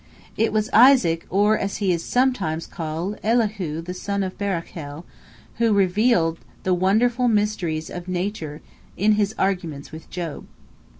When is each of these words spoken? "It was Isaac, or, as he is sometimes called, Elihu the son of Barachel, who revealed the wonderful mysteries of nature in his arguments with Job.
"It 0.35 0.51
was 0.51 0.67
Isaac, 0.73 1.27
or, 1.29 1.55
as 1.55 1.77
he 1.77 1.91
is 1.93 2.03
sometimes 2.03 2.65
called, 2.65 3.19
Elihu 3.23 3.83
the 3.83 3.93
son 3.93 4.23
of 4.23 4.35
Barachel, 4.35 5.03
who 5.59 5.73
revealed 5.73 6.39
the 6.63 6.73
wonderful 6.73 7.27
mysteries 7.27 7.87
of 7.91 8.07
nature 8.07 8.63
in 8.97 9.11
his 9.11 9.35
arguments 9.37 9.91
with 9.91 10.09
Job. 10.09 10.47